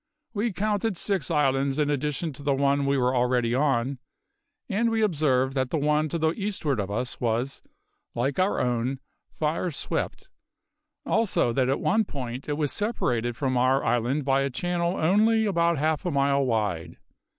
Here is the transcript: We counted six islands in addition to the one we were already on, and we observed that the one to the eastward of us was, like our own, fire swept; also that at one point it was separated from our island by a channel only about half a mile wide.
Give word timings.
We 0.33 0.51
counted 0.51 0.97
six 0.97 1.29
islands 1.29 1.77
in 1.77 1.91
addition 1.91 2.33
to 2.33 2.41
the 2.41 2.55
one 2.55 2.87
we 2.87 2.97
were 2.97 3.15
already 3.15 3.53
on, 3.53 3.99
and 4.67 4.89
we 4.89 5.03
observed 5.03 5.53
that 5.53 5.69
the 5.69 5.77
one 5.77 6.09
to 6.09 6.17
the 6.17 6.31
eastward 6.33 6.79
of 6.79 6.89
us 6.89 7.19
was, 7.21 7.61
like 8.15 8.39
our 8.39 8.59
own, 8.59 8.99
fire 9.37 9.69
swept; 9.69 10.27
also 11.05 11.53
that 11.53 11.69
at 11.69 11.79
one 11.79 12.05
point 12.05 12.49
it 12.49 12.57
was 12.57 12.71
separated 12.71 13.37
from 13.37 13.55
our 13.57 13.83
island 13.85 14.25
by 14.25 14.41
a 14.41 14.49
channel 14.49 14.97
only 14.97 15.45
about 15.45 15.77
half 15.77 16.03
a 16.03 16.09
mile 16.09 16.43
wide. 16.45 16.97